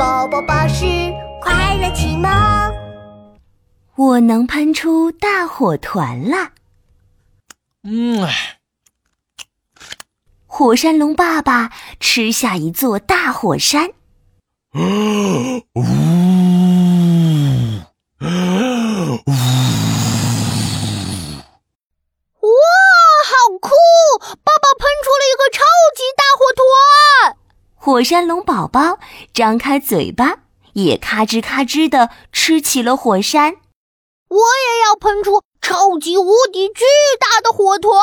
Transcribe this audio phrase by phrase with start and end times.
[0.00, 0.86] 宝宝巴士
[1.42, 2.30] 快乐启蒙。
[3.96, 6.52] 我能喷出大火团了。
[7.82, 8.26] 嗯，
[10.46, 13.90] 火山龙爸爸吃下一座大火山。
[14.72, 14.78] 呜
[15.74, 15.82] 呜！
[22.40, 22.48] 哇，
[23.26, 23.68] 好酷！
[24.18, 25.60] 爸爸喷出了一个超
[25.94, 26.64] 级大火团。
[27.82, 28.98] 火山龙宝宝
[29.40, 30.40] 张开嘴巴，
[30.74, 33.54] 也咔吱咔吱地吃起了火山。
[34.28, 36.84] 我也要喷出超级无敌巨
[37.18, 37.94] 大的火团！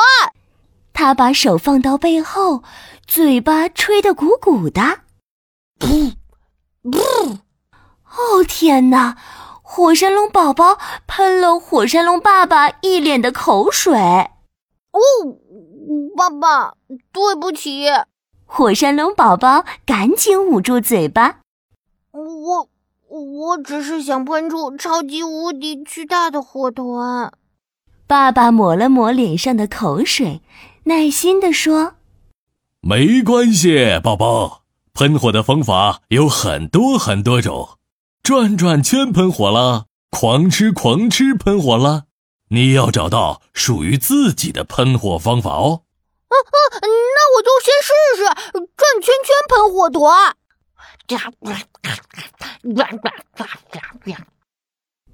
[0.92, 2.64] 他把手放到背后，
[3.06, 4.80] 嘴巴吹得鼓鼓的。
[5.78, 6.14] 噗
[6.82, 7.38] 噗！
[8.16, 9.16] 哦天哪！
[9.62, 10.76] 火山龙宝宝
[11.06, 13.96] 喷了火山龙爸爸一脸的口水。
[13.96, 15.00] 哦，
[16.16, 16.74] 爸爸，
[17.12, 17.86] 对不起。
[18.50, 21.40] 火山龙宝宝赶紧捂住嘴巴。
[22.10, 22.68] 我
[23.08, 27.30] 我只是想喷出超级无敌巨大的火团。
[28.06, 30.40] 爸爸抹了抹脸上的口水，
[30.84, 31.92] 耐心地说
[32.80, 34.62] ：“没关系，宝宝，
[34.94, 37.76] 喷火的方法有很多很多种，
[38.22, 42.04] 转转圈喷火啦，狂吃狂吃喷火啦，
[42.48, 45.82] 你要找到属于自己的喷火方法哦。”
[46.28, 46.56] 啊啊！
[46.82, 48.22] 那我就先试试
[48.76, 50.36] 转圈圈喷火团。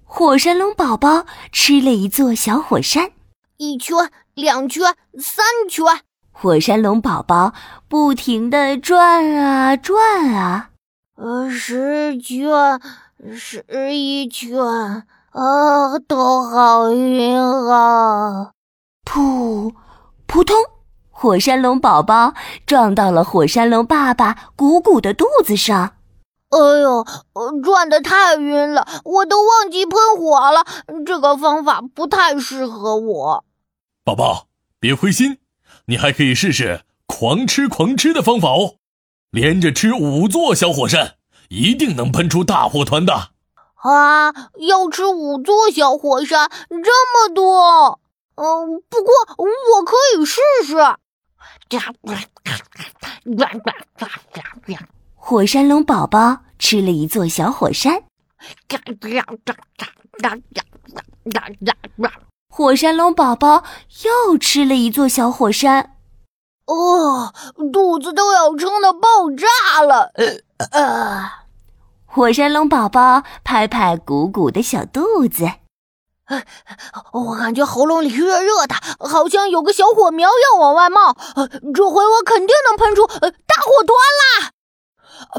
[0.05, 3.13] 火山龙宝宝吃了一座小火山，
[3.57, 5.85] 一圈、两圈、三圈。
[6.33, 7.55] 火山龙宝宝
[7.89, 10.71] 不停的转啊转啊，
[11.15, 12.81] 呃，十圈、
[13.37, 14.61] 十一圈，
[15.31, 18.51] 啊，头好晕啊！
[19.05, 19.73] 噗，
[20.27, 20.57] 扑通。
[21.17, 22.35] 火山龙宝宝
[22.67, 25.95] 撞到了火山龙爸爸鼓鼓的肚子上，
[26.51, 27.07] 哎呦，
[27.63, 30.67] 转的太晕了，我都忘记喷火了。
[31.07, 33.45] 这个方法不太适合我。
[34.05, 34.49] 宝宝，
[34.81, 35.39] 别灰心，
[35.87, 38.75] 你还可以试试狂吃狂吃的方法哦，
[39.31, 41.15] 连着吃五座小火山，
[41.49, 43.31] 一定能喷出大火团的。
[43.77, 44.33] 啊，
[44.69, 48.01] 要吃五座小火山，这么多？
[48.35, 50.75] 嗯，不过我可以试试。
[55.15, 58.03] 火山龙宝宝吃了一座小火山，
[62.49, 63.65] 火山龙宝宝
[64.29, 65.97] 又吃了一座小火山，
[66.67, 67.33] 哦，
[67.73, 70.13] 肚子都要撑的爆炸了！
[70.71, 71.31] 呃，
[72.05, 75.51] 火山龙宝宝拍拍鼓鼓的小肚子。
[77.13, 81.17] 我感觉喉咙里热热的，好像有个小火苗要往外冒。
[81.75, 84.51] 这回我肯定能喷出大火团啦！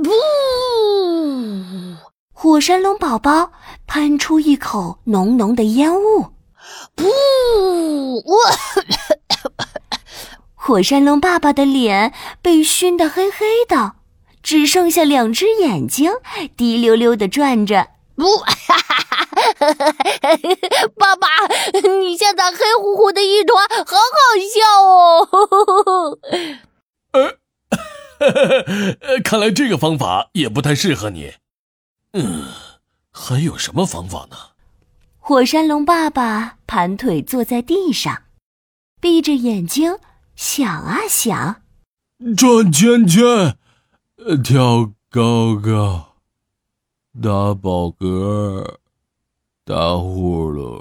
[0.04, 1.98] 噗！
[2.34, 3.52] 火山龙宝宝
[3.88, 6.28] 喷出一口浓浓的烟雾。
[6.96, 8.22] 噗！
[10.54, 13.94] 火山龙爸爸的脸被熏得黑黑的，
[14.42, 16.12] 只剩下两只眼睛
[16.58, 17.88] 滴溜溜的转着。
[18.16, 18.24] 不，
[20.98, 21.28] 爸爸，
[22.00, 24.20] 你现在黑乎乎的一团，好好
[24.54, 26.20] 笑哦。
[28.20, 31.34] 呃， 看来这个方法也不太适合你。
[32.14, 32.46] 嗯，
[33.12, 34.38] 还有什么方法呢？
[35.20, 38.24] 火山龙爸爸盘腿坐在地上，
[39.02, 39.98] 闭着眼睛
[40.36, 41.64] 想啊想，
[42.38, 43.58] 转圈圈，
[44.44, 46.16] 跳高高。
[47.22, 48.76] 打饱嗝，
[49.68, 50.80] 打呼噜。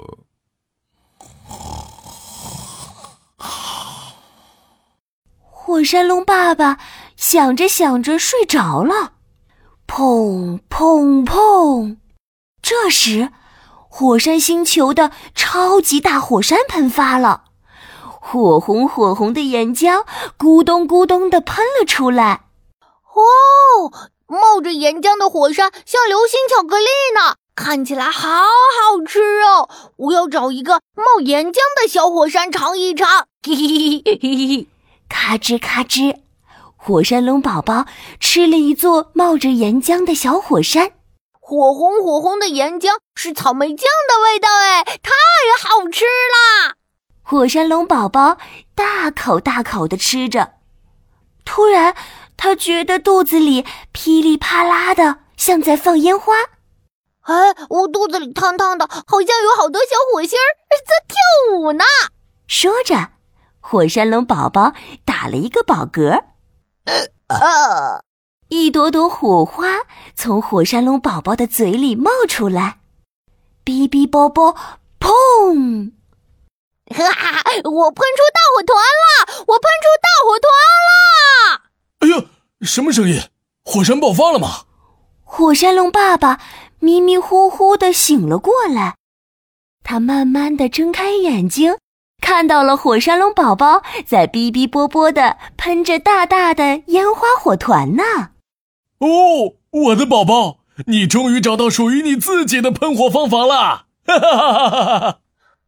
[5.39, 6.77] 火山龙爸爸
[7.17, 9.13] 想着想着睡着了，
[9.87, 11.97] 砰砰砰！
[12.61, 13.31] 这时，
[13.89, 17.45] 火山星球的超级大火山喷发了，
[18.03, 20.05] 火红火红的岩浆
[20.37, 22.45] 咕咚咕咚的喷了出来。
[23.15, 23.91] 哦！
[24.27, 26.85] 冒着岩浆的火山像流星巧克力
[27.15, 29.69] 呢，看起来好好吃哦！
[29.95, 33.27] 我要找一个冒岩浆的小火山尝一尝。
[33.47, 34.67] 嘿嘿嘿嘿嘿嘿！
[35.07, 36.17] 咔吱咔吱，
[36.75, 37.85] 火山龙宝宝
[38.19, 40.91] 吃了一座冒着岩浆的小火山，
[41.39, 45.11] 火红火红的岩浆是草莓酱的味道，哎，太
[45.63, 46.75] 好吃啦！
[47.23, 48.37] 火山龙宝宝
[48.75, 50.55] 大口大口的吃着，
[51.45, 51.95] 突然。
[52.37, 56.33] 他觉得肚子里噼里啪啦的，像在放烟花。
[57.25, 60.47] 哎，我肚子里烫烫的，好像有好多小火星儿
[60.85, 61.83] 在跳舞呢。
[62.47, 63.09] 说着，
[63.59, 64.73] 火山龙宝宝
[65.03, 66.23] 打了一个饱嗝。
[67.27, 68.03] 呃，
[68.49, 69.81] 一朵朵火花
[70.15, 72.81] 从火山龙宝宝的嘴里冒出来，
[73.65, 74.55] 哔哔啵啵，
[74.99, 75.93] 砰！
[76.95, 77.41] 哈哈！
[77.63, 79.43] 我喷出大火团了！
[79.47, 80.51] 我喷出大火团
[80.85, 81.61] 了！
[82.01, 82.29] 哎呀，
[82.61, 83.19] 什么声音？
[83.63, 84.65] 火山爆发了吗？
[85.23, 86.39] 火山龙爸爸
[86.79, 88.95] 迷迷糊糊的醒了过来，
[89.83, 91.77] 他慢慢的睁开眼睛，
[92.21, 98.03] 看到了火山龙宝宝在哔哔啵啵的喷着大大的烟花火团呢。
[98.99, 103.85] 哦，我的宝宝，你终于找到属于你自己的喷火方法了！
[104.05, 105.19] 哈哈哈哈哈！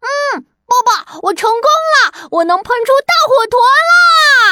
[0.01, 0.45] 嗯。
[0.69, 2.27] 爸爸，我成功了！
[2.31, 3.61] 我能喷出大火团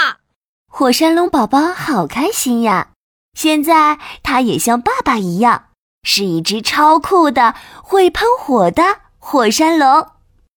[0.08, 0.20] 啦！
[0.66, 2.92] 火山龙宝宝好开心呀！
[3.34, 5.66] 现在它也像爸爸一样，
[6.06, 8.82] 是一只超酷的会喷火的
[9.20, 10.15] 火山龙。